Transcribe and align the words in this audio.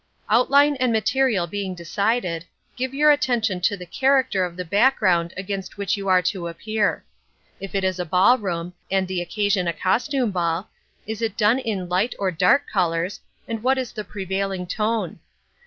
Zuloaga_] 0.01 0.29
Outline 0.33 0.75
and 0.77 0.91
material 0.91 1.45
being 1.45 1.75
decided, 1.75 2.43
give 2.75 2.91
your 2.95 3.11
attention 3.11 3.61
to 3.61 3.77
the 3.77 3.85
character 3.85 4.43
of 4.43 4.55
the 4.57 4.65
background 4.65 5.31
against 5.37 5.77
which 5.77 5.95
you 5.95 6.07
are 6.07 6.23
to 6.23 6.47
appear. 6.47 7.05
If 7.59 7.75
it 7.75 7.83
is 7.83 7.99
a 7.99 8.03
ball 8.05 8.39
room, 8.39 8.73
and 8.89 9.07
the 9.07 9.21
occasion 9.21 9.67
a 9.67 9.73
costume 9.73 10.31
ball, 10.31 10.71
is 11.05 11.21
it 11.21 11.37
done 11.37 11.59
in 11.59 11.87
light 11.87 12.15
or 12.17 12.31
dark 12.31 12.63
colours, 12.67 13.19
and 13.47 13.61
what 13.61 13.77
is 13.77 13.91
the 13.91 14.03
prevailing 14.03 14.65
tone? 14.65 15.19